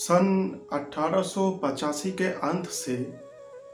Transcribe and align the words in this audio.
सन 0.00 0.26
1885 0.72 2.10
के 2.10 2.24
अंत 2.24 2.66
से 2.66 2.96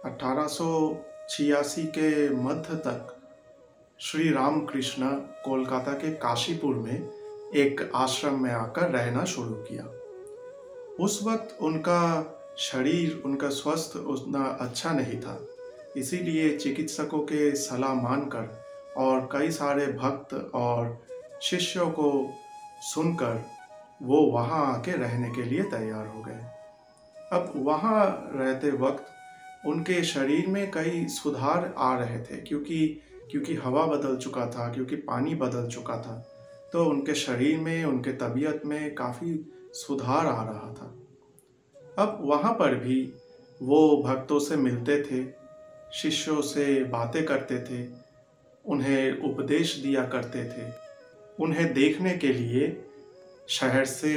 1886 0.07 1.85
के 1.87 2.31
मध्य 2.31 2.75
तक 2.75 3.23
श्री 4.01 4.31
रामकृष्ण 4.31 5.11
कोलकाता 5.15 5.93
के 5.93 6.11
काशीपुर 6.11 6.75
में 6.75 7.09
एक 7.57 7.91
आश्रम 7.95 8.43
में 8.43 8.51
आकर 8.51 8.91
रहना 8.91 9.25
शुरू 9.25 9.55
किया। 9.55 9.85
उस 11.05 11.21
वक्त 11.23 11.59
उनका 11.61 12.03
शरीर, 12.59 13.23
उनका 13.25 13.49
स्वस्थ 13.49 13.97
उतना 13.97 14.59
अच्छा 14.61 14.93
नहीं 14.93 15.21
था। 15.21 15.47
इसीलिए 15.97 16.57
चिकित्सकों 16.57 17.19
के 17.19 17.57
सलाह 17.57 17.95
मानकर 17.95 18.65
और 18.97 19.29
कई 19.33 19.51
सारे 19.51 19.87
भक्त 19.87 20.51
और 20.55 21.07
शिष्यों 21.43 21.91
को 21.91 22.31
सुनकर 22.81 23.56
वो 24.01 24.21
वहाँ 24.27 24.65
आके 24.67 24.93
रहने 24.93 25.31
के 25.31 25.43
लिए 25.43 25.63
तैयार 25.65 26.07
हो 26.07 26.23
गए। 26.23 26.45
अब 27.33 27.53
वहाँ 27.57 28.31
रहते 28.35 28.71
वक्त 28.79 29.67
उनके 29.67 30.03
शरीर 30.05 30.47
में 30.47 30.71
कई 30.71 31.07
सुधार 31.11 31.75
आ 31.79 31.97
रहे 31.99 32.19
थे 32.21 32.37
क्योंकि 32.39 32.87
क्योंकि 33.31 33.55
हवा 33.55 33.85
बदल 33.87 34.17
चुका 34.17 34.47
था, 34.47 34.73
क्योंकि 34.73 34.97
पानी 34.97 35.35
बदल 35.35 35.67
चुका 35.69 35.97
था 35.99 36.25
तो 36.73 36.85
उनके 36.85 37.15
शरीर 37.15 37.59
में, 37.59 37.85
उनके 37.85 38.13
तबीयत 38.13 38.63
में 38.67 38.95
काफ़ी 38.95 39.35
सुधार 39.75 40.27
आ 40.27 40.43
रहा 40.43 40.73
था। 40.73 40.95
अब 41.99 42.19
वहाँ 42.23 42.53
पर 42.53 42.75
भी 42.77 43.01
वो 43.61 44.03
भक्तों 44.03 44.39
से 44.39 44.57
मिलते 44.57 45.03
थे, 45.03 45.25
शिष्यों 45.93 46.41
से 46.43 46.83
बातें 46.85 47.25
करते 47.25 47.59
थे, 47.61 47.87
उन्हें 48.65 49.23
उपदेश 49.25 49.75
दिया 49.77 50.05
करते 50.07 50.45
थे, 50.47 50.71
उन्हें 51.39 51.73
देखने 51.75 52.17
के 52.17 52.33
लिए 52.33 52.69
शहर 53.49 53.85
से 53.85 54.15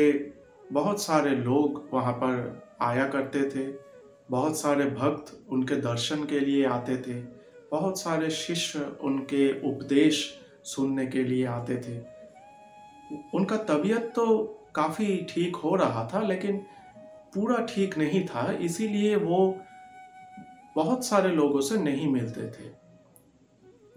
बहुत 0.71 1.01
सारे 1.01 1.29
लोग 1.31 1.89
वहाँ 1.93 2.13
पर 2.13 2.61
आया 2.81 3.07
करते 3.07 3.41
थे। 3.49 3.67
बहुत 4.29 4.57
सारे 4.57 4.85
भक्त 4.85 5.31
उनके 5.49 5.75
दर्शन 5.75 6.23
के 6.23 6.39
लिए 6.39 6.65
आते 6.65 6.97
थे। 6.97 7.13
बहुत 7.71 7.99
सारे 7.99 8.29
शिष्य 8.29 8.79
उनके 9.01 9.49
उपदेश 9.69 10.23
सुनने 10.65 11.05
के 11.05 11.23
लिए 11.23 11.45
आते 11.45 11.75
थे। 11.77 11.97
उनका 13.33 13.57
तबीयत 13.65 14.11
तो 14.15 14.37
काफ़ी 14.75 15.17
ठीक 15.29 15.55
हो 15.55 15.75
रहा 15.75 16.07
था, 16.13 16.21
लेकिन 16.21 16.57
पूरा 17.35 17.57
ठीक 17.65 17.97
नहीं 17.97 18.25
था, 18.27 18.51
इसीलिए 18.51 19.15
वो 19.15 19.55
बहुत 20.75 21.05
सारे 21.05 21.29
लोगों 21.29 21.61
से 21.61 21.77
नहीं 21.77 22.07
मिलते 22.07 22.47
थे। 22.49 22.67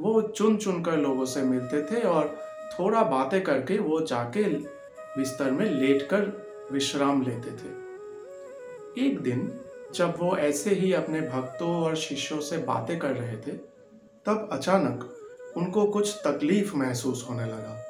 वो 0.00 0.20
चुन 0.22 0.56
चुन 0.56 0.82
कर 0.82 0.96
लोगों 0.96 1.24
से 1.24 1.42
मिलते 1.42 1.82
थे 1.82 2.00
और 2.00 2.36
थोड़ा 2.72 3.02
बातें 3.02 3.42
करके 3.42 3.78
वो 3.78 4.00
जाके 4.00 4.44
बिस्तर 5.18 5.50
में 5.50 5.66
लेटकर 5.66 6.20
विश्राम 6.72 7.22
लेते 7.22 7.50
थे। 7.50 7.82
एक 9.06 9.20
दिन, 9.20 9.60
जब 9.94 10.16
वो 10.18 10.36
ऐसे 10.36 10.70
ही 10.70 10.92
अपने 10.92 11.20
भक्तों 11.20 11.82
और 11.82 11.96
शिष्यों 11.96 12.40
से 12.40 12.58
बातें 12.58 12.98
कर 12.98 13.10
रहे 13.10 13.36
थे, 13.36 13.50
तब 14.26 14.48
अचानक 14.52 15.16
उनको 15.56 15.86
कुछ 15.86 16.16
तकलीफ़ 16.26 16.76
महसूस 16.76 17.26
होने 17.30 17.44
लगा। 17.44 17.84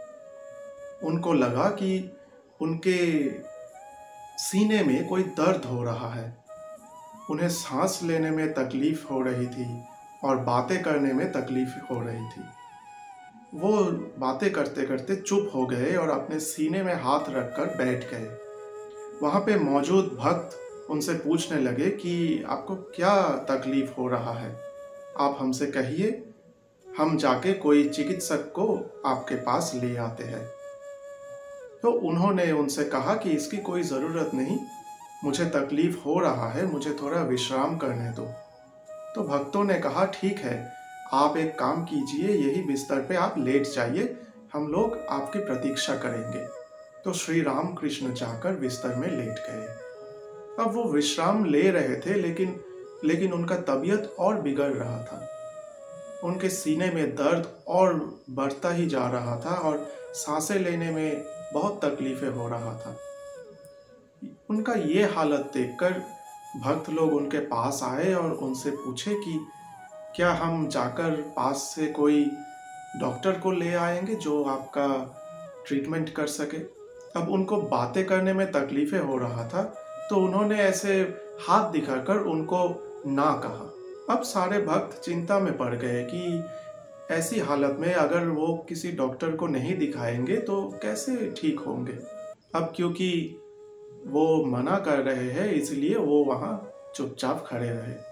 उनको 1.05 1.33
लगा 1.33 1.69
कि 1.69 2.17
उनके 2.61 3.31
सीने 4.39 4.83
में 4.83 5.09
कोई 5.09 5.23
दर्द 5.23 5.64
हो 5.64 5.84
रहा 5.84 6.14
है। 6.14 6.45
उन्हें 7.31 7.48
सांस 7.48 8.01
लेने 8.03 8.31
में 8.31 8.53
तकलीफ़ 8.53 9.09
हो 9.09 9.23
रही 9.23 9.47
थी 9.47 9.83
और 10.25 10.36
बातें 10.36 10.83
करने 10.83 11.12
में 11.12 11.33
तकलीफ़ 11.33 11.92
हो 11.92 12.01
रही 12.01 12.29
थी। 12.29 12.41
वो 13.55 13.83
बातें 14.19 14.53
करते 14.53 14.83
करते 14.83 15.17
चुप 15.17 15.50
हो 15.55 15.67
गए 15.67 15.97
और 15.97 16.11
अपने 16.11 16.41
सीने 16.41 16.83
में 16.83 16.95
हाथ 16.95 17.20
रखकर 17.28 17.64
बैठ 17.64 18.11
गए। 18.11 18.39
वहाँ 19.22 19.41
पे 19.41 19.56
मौजूद 19.56 20.17
भक्त 20.20 20.58
उनसे 20.91 21.14
पूछने 21.14 21.61
लगे 21.61 21.91
कि 21.91 22.45
आपको 22.48 22.75
क्या 22.75 23.28
तकलीफ़ 23.28 23.91
हो 23.98 24.08
रहा 24.08 24.33
है? 24.33 24.57
आप 25.20 25.36
हमसे 25.41 25.67
कहिए, 25.67 26.24
हम 26.98 27.17
जाके 27.17 27.52
कोई 27.52 27.89
चिकित्सक 27.89 28.52
को 28.52 28.92
आपके 29.07 29.35
पास 29.35 29.73
ले 29.74 29.96
आते 29.96 30.24
हैं। 30.24 30.46
तो 31.83 31.92
उन्होंने 31.92 32.52
उनसे 32.52 32.85
कहा 32.85 33.14
कि 33.14 33.30
इसकी 33.30 33.57
कोई 33.57 33.83
ज़रूरत 33.83 34.30
नहीं, 34.35 34.58
मुझे 35.24 35.45
तकलीफ़ 35.45 35.98
हो 35.98 36.20
रहा 36.20 36.48
है, 36.51 36.67
मुझे 36.67 36.96
थोड़ा 37.02 37.23
विश्राम 37.23 37.77
करने 37.77 38.11
दो। 38.11 38.33
तो 39.14 39.23
भक्तों 39.23 39.64
ने 39.64 39.74
कहा, 39.74 40.05
ठीक 40.05 40.39
है 40.39 40.82
आप 41.12 41.36
एक 41.36 41.58
काम 41.58 41.84
कीजिए, 41.84 42.28
यही 42.28 42.62
बिस्तर 42.62 43.00
पे 43.00 43.17
आप 43.17 43.34
लेट 43.39 43.67
जाइए, 43.67 44.17
हम 44.52 44.68
लोग 44.68 44.98
आपकी 45.11 45.39
प्रतीक्षा 45.39 45.96
करेंगे। 45.96 46.46
तो 47.05 47.12
श्री 47.12 47.40
राम 47.42 47.74
कृष्ण 47.74 48.14
जाकर 48.14 48.52
बिस्तर 48.52 48.95
में 48.95 49.08
लेट 49.08 49.39
गए। 49.48 49.67
अब 50.64 50.73
वो 50.74 50.84
विश्राम 50.84 51.45
ले 51.45 51.70
रहे 51.70 51.96
थे, 51.96 52.14
लेकिन 52.14 52.61
लेकिन 53.05 53.33
उनका 53.33 53.56
तबीयत 53.56 54.17
और 54.18 54.40
बिगड़ 54.40 54.73
रहा 54.73 54.98
था। 54.98 55.28
उनके 56.24 56.48
सीने 56.48 56.90
में 56.90 57.14
दर्द 57.14 57.46
और 57.68 58.18
बढ़ता 58.30 58.70
ही 58.70 58.86
जा 58.86 59.08
रहा 59.08 59.36
था 59.40 59.55
और 59.55 59.92
साँसें 60.14 60.58
लेने 60.58 60.90
में 60.90 61.24
बहुत 61.55 61.84
तकलीफें 61.84 62.29
हो 62.29 62.48
रहा 62.48 62.74
था। 62.74 62.96
उनका 64.50 64.73
ये 64.73 65.05
हालत 65.05 65.50
देखकर 65.55 65.92
भक्त 66.56 66.90
लोग 66.90 67.12
उनके 67.12 67.39
पास 67.39 67.80
आए 67.83 68.14
और 68.14 68.33
उनसे 68.33 68.70
पूछे 68.70 69.14
कि 69.14 69.46
क्या 70.17 70.33
हम 70.33 70.67
जाकर 70.68 71.11
पास 71.36 71.56
से 71.77 71.86
कोई 71.86 72.24
डॉक्टर 73.00 73.39
को 73.39 73.52
ले 73.52 73.73
आएँगे 73.74 74.14
जो 74.14 74.42
आपका 74.45 74.86
ट्रीटमेंट 75.67 76.11
कर 76.11 76.27
सके? 76.27 76.58
अब 77.20 77.30
उनको 77.30 77.61
बातें 77.62 78.05
करने 78.06 78.33
में 78.33 78.50
तकलीफें 78.52 78.98
हो 78.98 79.17
रहा 79.17 79.46
था 79.48 79.62
तो 80.11 80.17
उन्होंने 80.17 80.58
ऐसे 80.58 81.00
हाथ 81.48 81.70
दिखाकर 81.73 82.17
उनको 82.17 82.58
ना 83.06 83.30
कहा। 83.45 84.14
अब 84.14 84.23
सारे 84.23 84.61
भक्त 84.62 85.00
चिंता 85.00 85.39
में 85.39 85.56
पड़ 85.58 85.74
गए 85.74 86.05
कि 86.05 86.44
ऐसी 87.14 87.40
हालत 87.40 87.77
में 87.80 87.92
अगर 87.94 88.29
वो 88.29 88.67
किसी 88.68 88.92
डॉक्टर 88.92 89.36
को 89.36 89.46
नहीं 89.46 89.77
दिखाएँगे 89.79 90.36
तो 90.36 90.62
कैसे 90.83 91.34
ठीक 91.36 91.61
होंगे? 91.61 91.98
अब 92.55 92.73
क्योंकि 92.77 93.11
वो 94.06 94.44
मना 94.46 94.77
कर 94.79 94.98
रहे 94.98 95.30
हैं, 95.30 95.52
इसलिए 95.52 95.96
वो 95.96 96.24
वहाँ 96.24 96.73
चुपचाप 96.94 97.44
खड़े 97.46 97.68
रहे। 97.68 98.11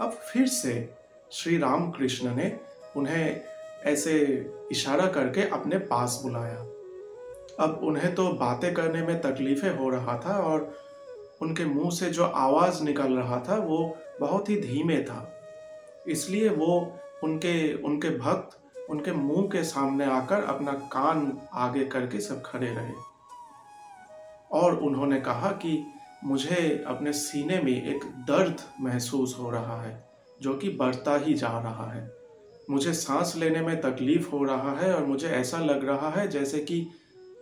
अब 0.00 0.10
फिर 0.10 0.46
से 0.46 0.94
श्री 1.32 1.58
राम 1.58 1.90
कृष्ण 1.90 2.34
ने 2.34 2.60
उन्हें 2.96 3.40
ऐसे 3.84 4.18
इशारा 4.70 5.06
करके 5.06 5.48
अपने 5.48 5.78
पास 5.78 6.20
बुलाया। 6.22 6.56
अब 7.60 7.80
उन्हें 7.82 8.14
तो 8.14 8.28
बातें 8.28 8.74
करने 8.74 9.06
में 9.06 9.20
तकलीफें 9.20 9.76
हो 9.76 9.88
रहा 9.88 10.18
था 10.18 10.36
और 10.38 10.74
उनके 11.42 11.64
मुँह 11.64 11.90
से 11.90 12.10
जो 12.10 12.24
आवाज़ 12.24 12.82
निकल 12.82 13.12
रहा 13.12 13.40
था 13.48 13.56
वो 13.56 13.96
बहुत 14.20 14.48
ही 14.48 14.56
धीमे 14.56 15.02
था। 15.02 15.40
इसलिए 16.06 16.48
वो 16.48 16.98
उनके 17.24 17.74
उनके 17.74 18.10
भक्त, 18.10 18.58
उनके 18.90 19.12
मुँह 19.12 19.46
के 19.46 19.64
सामने 19.64 20.04
आकर 20.04 20.44
अपना 20.44 20.72
कान 20.72 21.38
आगे 21.52 21.84
करके 21.84 22.20
सब 22.20 22.42
खड़े 22.42 22.66
रहे। 22.66 22.92
और 24.52 24.76
उन्होंने 24.76 25.20
कहा 25.20 25.48
कि 25.48 25.86
मुझे 26.24 26.84
अपने 26.86 27.12
सीने 27.12 27.60
में 27.60 27.72
एक 27.72 28.04
दर्द 28.04 28.60
महसूस 28.80 29.36
हो 29.38 29.50
रहा 29.50 29.82
है, 29.82 30.08
जो 30.42 30.54
कि 30.54 30.68
बढ़ता 30.68 31.16
ही 31.16 31.34
जा 31.34 31.58
रहा 31.58 31.90
है। 31.92 32.10
मुझे 32.70 32.92
सांस 32.92 33.34
लेने 33.36 33.60
में 33.60 33.80
तकलीफ़ 33.80 34.30
हो 34.30 34.44
रहा 34.44 34.74
है 34.76 34.94
और 34.94 35.04
मुझे 35.04 35.28
ऐसा 35.28 35.58
लग 35.58 35.84
रहा 35.84 36.10
है 36.10 36.28
जैसे 36.28 36.58
कि 36.58 36.86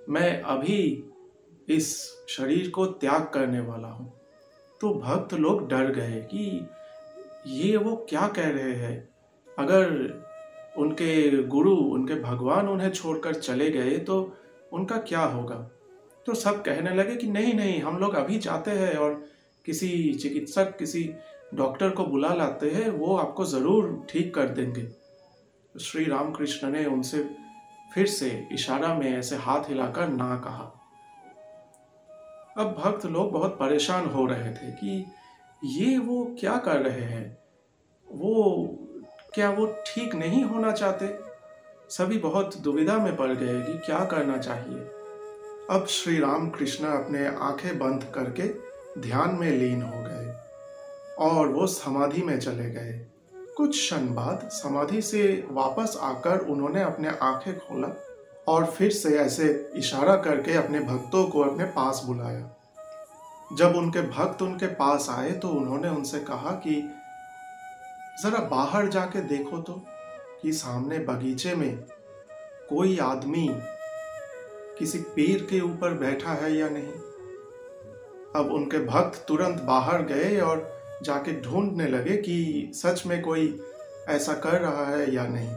मैं 0.09 0.41
अभी 0.43 1.04
इस 1.69 1.97
शरीर 2.28 2.70
को 2.70 2.87
त्याग 2.87 3.31
करने 3.34 3.60
वाला 3.60 3.88
हूँ। 3.88 4.12
तो 4.81 4.94
भक्त 4.94 5.34
लोग 5.34 5.69
डर 5.69 5.93
गए 5.93 6.20
कि 6.31 6.69
ये 7.47 7.76
वो 7.76 7.94
क्या 8.09 8.26
कह 8.28 8.49
रहे 8.49 8.72
हैं? 8.72 9.09
अगर 9.59 9.87
उनके 10.78 11.43
गुरु, 11.43 11.75
उनके 11.75 12.14
भगवान 12.14 12.69
उन्हें 12.69 12.91
छोड़कर 12.91 13.34
चले 13.34 13.70
गए 13.70 13.99
तो 13.99 14.37
उनका 14.72 14.96
क्या 14.99 15.20
होगा? 15.20 15.70
तो 16.26 16.34
सब 16.34 16.62
कहने 16.62 16.94
लगे 16.94 17.16
कि 17.16 17.26
नहीं 17.26 17.54
नहीं, 17.54 17.80
हम 17.82 17.98
लोग 17.98 18.14
अभी 18.14 18.38
जाते 18.38 18.70
हैं 18.70 18.94
और 18.96 19.24
किसी 19.66 20.14
चिकित्सक, 20.14 20.76
किसी 20.78 21.14
डॉक्टर 21.54 21.90
को 21.90 22.04
बुला 22.04 22.34
लाते 22.34 22.70
हैं, 22.70 22.90
वो 22.90 23.16
आपको 23.16 23.44
ज़रूर 23.44 24.06
ठीक 24.10 24.34
कर 24.34 24.48
देंगे। 24.48 24.86
श्री 25.80 26.04
रामकृष्ण 26.04 26.70
ने 26.70 26.84
उनसे 26.86 27.30
फिर 27.94 28.06
से 28.06 28.48
इशारा 28.52 28.94
में 28.94 29.19
ऐसे 29.19 29.36
हाथ 29.36 29.69
हिलाकर 29.69 30.08
ना 30.08 30.36
कहा। 30.36 30.78
अब 32.58 32.74
भक्त 32.78 33.06
लोग 33.06 33.32
बहुत 33.32 33.56
परेशान 33.60 34.06
हो 34.06 34.26
रहे 34.26 34.50
थे 34.50 34.70
कि 34.72 35.04
ये 35.64 35.98
वो 35.98 36.36
क्या 36.40 36.56
कर 36.56 36.80
रहे 36.80 37.00
हैं? 37.00 37.38
वो 38.10 38.64
क्या 39.34 39.50
वो 39.50 39.66
ठीक 39.86 40.14
नहीं 40.14 40.44
होना 40.44 40.72
चाहते? 40.72 41.19
सभी 41.88 42.19
बहुत 42.19 42.56
दुविधा 42.56 42.98
में 42.98 43.16
पड़ 43.16 43.32
गए 43.32 43.60
कि 43.62 43.78
क्या 43.78 44.04
करना 44.04 44.36
चाहिए? 44.38 45.01
अब 45.72 45.86
श्री 45.86 46.19
राम 46.19 46.50
कृष्ण 46.50 46.84
अपने 46.84 47.26
आँखें 47.26 47.78
बंद 47.78 48.04
करके 48.14 48.48
ध्यान 49.00 49.34
में 49.34 49.50
लीन 49.50 49.82
हो 49.82 50.02
गए 50.02 50.34
और 51.19 51.48
वो 51.48 51.66
समाधि 51.66 52.22
में 52.22 52.40
चले 52.40 52.70
गए। 52.70 53.06
कुछ 53.56 53.70
क्षण 53.70 54.14
बाद 54.14 54.48
समाधि 54.52 55.02
से 55.02 55.46
वापस 55.50 55.98
आकर 56.00 56.38
उन्होंने 56.38 56.82
अपने 56.82 57.08
आँखें 57.22 57.58
खोला 57.58 57.88
और 58.48 58.66
फिर 58.66 58.92
से 58.92 59.19
ऐसे 59.19 59.72
इशारा 59.76 60.16
करके 60.16 60.54
अपने 60.54 60.80
भक्तों 60.80 61.24
को 61.24 61.40
अपने 61.40 61.64
पास 61.64 62.02
बुलाया। 62.06 62.56
जब 63.52 63.76
उनके 63.76 64.02
भक्त 64.02 64.42
उनके 64.42 64.66
पास 64.66 65.06
आए 65.10 65.30
तो 65.30 65.48
उन्होंने 65.48 65.88
उनसे 65.88 66.19
कहा 66.19 66.50
कि, 66.50 66.94
जरा 68.22 68.38
बाहर 68.38 68.88
जाके 68.88 69.20
देखो 69.20 69.58
तो 69.58 69.82
कि 70.42 70.52
सामने 70.52 70.98
बगीचे 70.98 71.54
में 71.54 71.78
कोई 72.69 72.98
आदमी 72.98 73.48
किसी 74.78 74.98
पीर 74.98 75.46
के 75.50 75.60
ऊपर 75.60 75.94
बैठा 75.94 76.32
है 76.32 76.56
या 76.56 76.69
नहीं? 76.69 76.92
अब 78.36 78.52
उनके 78.52 78.78
भक्त 78.78 79.24
तुरंत 79.28 79.60
बाहर 79.60 80.02
गए 80.02 80.40
और 80.40 80.82
जाके 81.02 81.40
ढूँढने 81.40 81.86
लगे 81.86 82.16
कि 82.16 82.70
सच 82.74 83.06
में 83.06 83.22
कोई 83.22 83.60
ऐसा 84.08 84.32
कर 84.32 84.60
रहा 84.60 84.86
है 84.86 85.14
या 85.14 85.26
नहीं। 85.26 85.54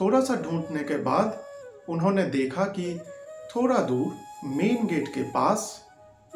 थोड़ा 0.00 0.20
सा 0.20 0.34
ढूँढने 0.34 0.84
के 0.84 0.96
बाद 0.96 1.44
उन्होंने 1.88 2.22
देखा 2.22 2.64
कि 2.64 3.00
थोड़ा 3.56 3.78
दूर 3.78 4.12
मेन 4.44 4.86
गेट 4.86 5.08
के 5.08 5.22
पास 5.22 5.84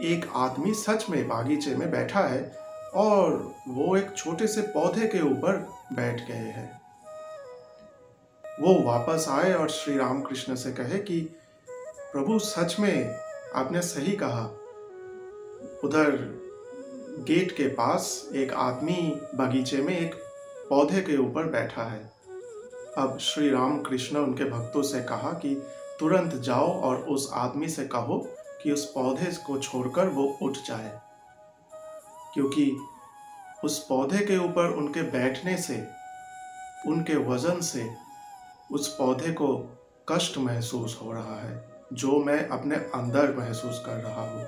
एक 0.03 0.31
आदमी 0.35 0.75
सच 0.75 1.07
में 1.11 1.29
बागीचे 1.29 1.75
में 1.75 1.91
बैठा 1.91 2.21
है 2.21 2.57
और 2.95 3.55
वो 3.69 3.97
एक 3.97 4.17
छोटे 4.17 4.47
से 4.47 4.63
पौधे 4.63 5.07
के 5.07 5.21
ऊपर 5.21 5.69
बैठ 5.93 6.29
गए 6.29 6.35
हैं। 6.35 6.81
वो 8.61 8.83
वापस 8.83 9.27
आए 9.29 9.55
और 9.55 9.69
श्री 9.69 9.97
रामकृष्ण 9.97 10.55
से 10.55 10.73
कहे 10.73 10.99
कि 10.99 11.37
प्रभु, 12.13 12.39
सच 12.39 12.77
में 12.81 13.17
आपने 13.55 13.81
सही 13.81 14.13
कहा। 14.13 14.47
उधर 15.85 16.11
गेट 17.29 17.57
के 17.57 17.69
पास 17.69 18.29
एक 18.35 18.53
आदमी 18.53 19.21
बगीचे 19.35 19.77
में 19.77 19.99
एक 19.99 20.15
पौधे 20.71 21.01
के 21.01 21.17
ऊपर 21.17 21.45
बैठा 21.45 21.83
है। 21.83 22.13
अब 22.99 23.19
श्री 23.21 23.51
राम 23.51 23.83
कृष्ण 23.83 24.19
उनके 24.19 24.45
भक्तों 24.45 24.83
से 24.83 25.03
कहा 25.03 25.33
कि 25.33 25.63
तुरंत 26.01 26.35
जाओ 26.35 26.81
और 26.81 26.97
उस 26.97 27.31
आदमी 27.33 27.69
से 27.69 27.85
कहो 27.85 28.29
कि 28.63 28.73
उस 28.73 28.93
पौधे 28.93 29.33
को 29.47 29.59
छोड़कर 29.59 30.09
वो 30.09 30.39
उठ 30.43 30.53
जाए। 30.53 31.01
क्योंकि 32.35 32.77
उस 33.65 33.87
पौधे 33.89 34.19
के 34.19 34.39
ऊपर 34.39 34.71
उनके 34.71 35.03
बैठने 35.03 35.57
से, 35.57 35.87
उनके 36.87 37.17
वज़न 37.17 37.61
से 37.61 37.91
उस 38.73 38.97
पौधे 38.97 39.33
को 39.33 39.77
कष्ट 40.09 40.39
महसूस 40.39 41.01
हो 41.03 41.13
रहा 41.13 41.41
है। 41.41 41.80
जो 41.93 42.19
मैं 42.25 42.47
अपने 42.49 42.77
अंदर 42.95 43.35
महसूस 43.37 43.83
कर 43.87 44.03
रहा 44.03 44.23
हूँ। 44.23 44.45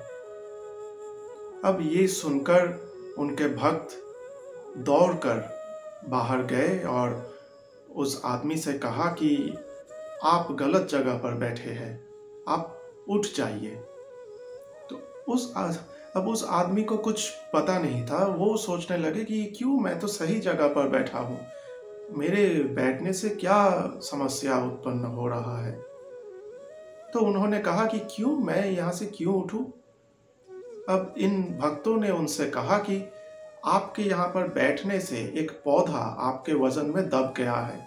अब 1.65 1.79
ये 1.83 2.07
सुनकर 2.09 3.15
उनके 3.19 3.49
भक्त 3.57 3.97
दौड़कर 4.79 5.49
बाहर 6.09 6.43
गए 6.45 6.79
और 6.89 7.21
उस 7.89 8.21
आदमी 8.25 8.57
से 8.57 8.73
कहा 8.79 9.07
कि 9.13 9.35
आप 10.25 10.53
गलत 10.53 10.89
जगह 10.91 11.19
पर 11.19 11.35
बैठे 11.37 11.71
हैं, 11.71 11.93
आप 12.49 12.79
उठ 13.09 13.27
जाइए। 13.37 13.75
तो 14.91 15.01
उस 15.29 15.53
अब 16.17 16.29
उस 16.29 16.45
आदमी 16.51 16.83
को 16.83 16.97
कुछ 16.99 17.29
पता 17.55 17.79
नहीं 17.79 18.05
था, 18.07 18.25
वो 18.27 18.57
सोचने 18.59 18.97
लगे 18.99 19.25
कि 19.25 19.45
क्यों 19.59 19.79
मैं 19.81 19.99
तो 19.99 20.07
सही 20.09 20.39
जगह 20.41 20.69
पर 20.69 20.89
बैठा 20.89 21.19
हूँ, 21.19 21.39
मेरे 22.17 22.49
बैठने 22.75 23.13
से 23.13 23.29
क्या 23.31 23.61
समस्या 24.03 24.59
उत्पन्न 24.65 25.05
हो 25.13 25.29
रहा 25.29 25.57
है? 25.59 25.73
तो 27.13 27.21
उन्होंने 27.21 27.59
कहा 27.59 27.87
कि 27.87 27.99
क्यों, 27.99 28.37
मैं 28.37 28.71
यहाँ 28.71 28.93
से 28.93 29.07
क्यों 29.07 29.35
उठूं? 29.35 29.65
अब 30.89 31.15
इन 31.19 31.43
भक्तों 31.61 31.97
ने 31.97 32.11
उनसे 32.11 32.47
कहा 32.47 32.79
कि 32.79 33.13
आपके 33.65 34.03
यहाँ 34.03 34.29
पर 34.29 34.49
बैठने 34.49 35.01
से 35.01 35.17
एक 35.17 35.63
पौधा 35.65 36.17
आपके 36.19 36.55
वज़न 36.55 36.87
में 36.87 37.09
दब 37.09 37.35
गया 37.37 37.55
है। 37.55 37.87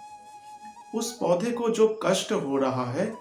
उस 0.96 1.18
पौधे 1.18 1.52
को 1.52 1.70
जो 1.70 2.00
कष्ट 2.04 2.32
हो 2.32 2.58
रहा 2.58 2.86
है, 2.86 3.14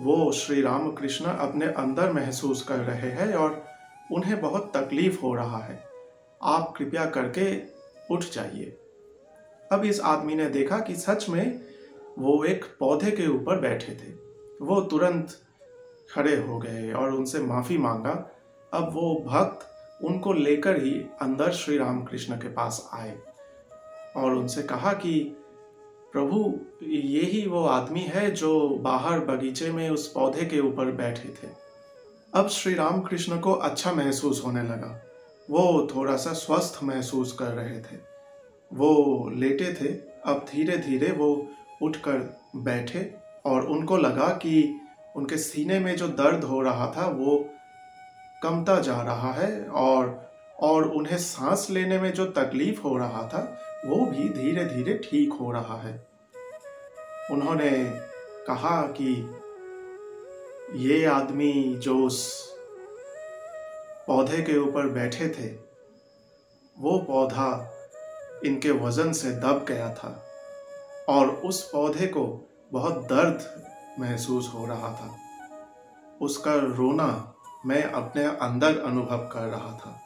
वो 0.00 0.32
श्री 0.32 0.62
राम 0.62 0.92
कृष्ण 0.92 1.24
अपने 1.24 1.66
अंदर 1.66 2.12
महसूस 2.12 2.62
कर 2.62 2.76
रहे 2.76 3.10
हैं 3.10 3.34
और 3.34 3.64
उन्हें 4.12 4.40
बहुत 4.40 4.72
तकलीफ़ 4.76 5.20
हो 5.20 5.34
रहा 5.34 5.58
है। 5.58 5.84
आप 6.42 6.74
कृपया 6.76 7.04
करके 7.06 7.62
उठ 8.14 8.20
जाइए। 8.20 8.76
अब 9.72 9.84
इस 9.84 10.00
आदमी 10.00 10.34
ने 10.34 10.46
देखा 10.46 10.78
कि 10.78 10.94
सच 10.94 11.28
में 11.28 11.60
वो 12.18 12.44
एक 12.44 12.64
पौधे 12.78 13.10
के 13.10 13.26
ऊपर 13.26 13.60
बैठे 13.60 13.92
थे। 13.92 14.22
वो 14.62 14.80
तुरंत 14.80 15.28
खड़े 16.12 16.36
हो 16.36 16.58
गए 16.58 16.92
और 16.92 17.14
उनसे 17.14 17.38
माफ़ी 17.38 17.78
मांगा। 17.78 18.30
अब 18.72 18.90
वो 18.92 19.24
भक्त 19.26 19.68
उनको 20.04 20.32
लेकर 20.32 20.82
ही 20.82 21.06
अंदर 21.20 21.50
श्री 21.50 21.78
राम 21.78 22.04
कृष्ण 22.04 22.36
के 22.36 22.48
पास 22.48 22.90
आए 22.92 23.18
और 24.16 24.34
उनसे 24.34 24.62
कहा 24.62 24.92
कि, 24.92 25.36
प्रभु 26.12 26.60
यही 26.82 27.48
वो 27.48 27.64
आदमी 27.64 28.00
है 28.00 28.30
जो 28.30 28.68
बाहर 28.68 29.20
बगीचे 29.20 29.72
में 29.72 29.90
उस 29.90 30.12
पौधे 30.12 30.46
के 30.46 30.60
ऊपर 30.60 30.92
बैठे 30.92 31.28
थे। 31.28 31.48
अब 32.34 32.48
श्री 32.48 32.74
राम 32.74 33.00
कृष्ण 33.00 33.40
को 33.40 33.52
अच्छा 33.52 33.92
महसूस 33.92 34.42
होने 34.46 34.62
लगा। 34.62 35.02
वो 35.50 35.88
थोड़ा 35.96 36.16
सा 36.16 36.32
स्वस्थ 36.32 36.84
महसूस 36.84 37.32
कर 37.32 37.46
रहे 37.46 37.80
थे। 37.80 38.12
वो 38.72 39.28
लेटे 39.34 39.74
थे। 39.74 39.86
अब 40.26 40.46
धीरे 40.52 40.76
धीरे 40.76 41.12
वो 41.12 41.48
उठकर 41.82 42.40
बैठे 42.56 43.14
और 43.44 43.66
उनको 43.66 43.96
लगा 43.96 44.28
कि 44.28 44.78
उनके 45.16 45.36
सीने 45.36 45.78
में 45.78 45.96
जो 45.96 46.08
दर्द 46.08 46.44
हो 46.44 46.60
रहा 46.60 46.92
था, 46.96 47.06
वो 47.06 47.48
कमता 48.42 48.80
जा 48.80 49.00
रहा 49.02 49.32
है 49.32 49.64
और 49.66 50.20
और 50.60 50.84
उन्हें 50.88 51.16
सांस 51.18 51.66
लेने 51.70 51.98
में 51.98 52.12
जो 52.12 52.26
तकलीफ़ 52.26 52.80
हो 52.80 52.96
रहा 52.98 53.22
था, 53.28 53.40
वो 53.86 54.06
भी 54.06 54.28
धीरे 54.28 54.64
धीरे 54.64 54.94
ठीक 55.04 55.32
हो 55.32 55.52
रहा 55.52 55.76
है। 55.80 55.94
उन्होंने 57.30 57.70
कहा 58.46 58.80
कि 59.00 59.12
ये 60.78 61.04
आदमी 61.04 61.52
जो 61.76 61.96
उस 61.98 62.20
पौधे 64.06 64.42
के 64.42 64.58
ऊपर 64.58 64.88
बैठे 64.88 65.28
थे, 65.28 65.48
वो 66.76 66.98
पौधा 66.98 67.50
इनके 68.44 68.70
वज़न 68.70 69.12
से 69.12 69.30
दब 69.30 69.64
गया 69.68 69.92
था 69.94 70.24
और 71.08 71.28
उस 71.28 71.62
पौधे 71.70 72.06
को 72.06 72.24
बहुत 72.72 73.04
दर्द 73.04 73.71
महसूस 74.00 74.52
हो 74.54 74.66
रहा 74.66 74.88
था। 74.88 75.16
उसका 76.20 76.54
रोना 76.54 77.34
मैं 77.66 77.82
अपने 77.82 78.24
अंदर 78.24 78.78
अनुभव 78.78 79.18
कर 79.18 79.40
रहा 79.40 79.72
था। 79.72 80.00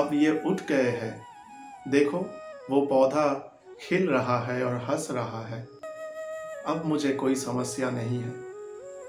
अब 0.00 0.10
ये 0.12 0.42
उठ 0.46 0.62
गए 0.62 0.90
हैं। 0.90 1.26
देखो, 1.88 2.18
वो 2.70 2.86
पौधा 2.86 3.58
खिल 3.80 4.10
रहा 4.10 4.40
है 4.40 4.64
और 4.64 4.74
हंस 4.74 5.08
रहा 5.10 5.46
है। 5.46 5.68
अब 6.66 6.82
मुझे 6.84 7.12
कोई 7.12 7.34
समस्या 7.34 7.90
नहीं 7.90 8.18
है। 8.18 8.30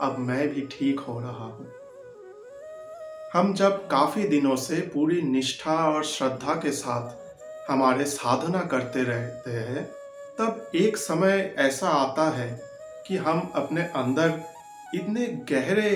अब 0.01 0.15
मैं 0.19 0.47
भी 0.47 0.69
ठीक 0.71 0.99
हो 0.99 1.19
रहा 1.19 1.45
हूँ। 1.45 1.71
हम 3.33 3.53
जब 3.53 3.87
काफ़ी 3.87 4.27
दिनों 4.27 4.55
से 4.55 4.81
पूरी 4.81 5.21
निष्ठा 5.21 5.73
और 5.73 6.03
श्रद्धा 6.03 6.53
के 6.53 6.71
साथ 6.71 7.27
हमारे 7.71 8.05
साधना 8.05 8.61
करते 8.61 9.03
रहते 9.03 9.51
हैं, 9.51 9.85
तब 10.39 10.71
एक 10.75 10.97
समय 10.97 11.55
ऐसा 11.57 11.89
आता 11.89 12.29
है 12.29 12.66
कि 13.07 13.17
हम 13.17 13.51
अपने 13.55 13.81
अंदर 13.95 14.41
इतने 14.95 15.25
गहरे 15.51 15.91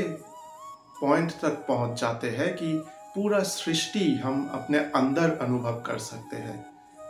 पॉइंट 1.02 1.32
तक 1.32 1.66
पहुँच 1.68 2.00
जाते 2.02 2.30
हैं 2.30 2.54
कि 2.56 2.74
पूरा 3.16 3.40
सृष्टि 3.44 4.04
हम 4.16 4.50
अपने 4.54 4.78
अंदर 4.96 5.38
अनुभव 5.42 5.82
कर 5.86 5.98
सकते 6.00 6.38
हैं। 6.38 6.60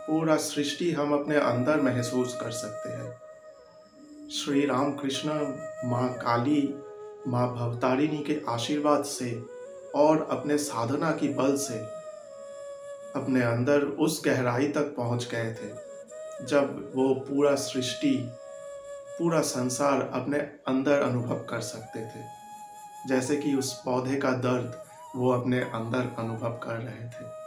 पूरा 0.06 0.36
सृष्टि 0.36 0.90
हम 0.92 1.12
अपने 1.14 1.36
अंदर 1.36 1.80
महसूस 1.80 2.36
कर 2.40 2.50
सकते 2.50 2.88
हैं। 2.88 4.28
श्री 4.30 4.64
राम 4.66 4.92
कृष्ण 4.92 5.30
माँ 5.90 6.08
काली, 6.14 6.74
माँ 7.28 7.46
भवतारिणी 7.54 8.18
के 8.18 8.40
आशीर्वाद 8.48 9.04
से 9.04 9.30
और 9.94 10.26
अपने 10.30 10.56
साधना 10.58 11.10
की 11.10 11.28
बल 11.28 11.56
से 11.56 11.78
अपने 13.16 13.42
अंदर 13.42 13.82
उस 14.00 14.20
गहराई 14.24 14.68
तक 14.68 14.94
पहुँच 14.96 15.28
गए 15.32 15.52
थे, 15.52 15.70
जब 16.46 16.92
वो 16.96 17.14
पूरा 17.14 17.54
सृष्टि 17.54 18.14
पूरा 19.22 19.40
संसार 19.40 20.10
अपने 20.12 20.38
अंदर 20.38 21.02
अनुभव 21.02 21.36
कर 21.36 21.60
सकते 21.60 22.06
थे। 22.06 22.24
जैसे 23.06 23.36
कि 23.36 23.54
उस 23.54 23.82
पौधे 23.84 24.16
का 24.16 24.30
दर्द, 24.30 24.82
वो 25.16 25.32
अपने 25.32 25.60
अंदर 25.60 26.16
अनुभव 26.18 26.50
कर 26.50 26.76
रहे 26.76 27.08
थे। 27.08 27.41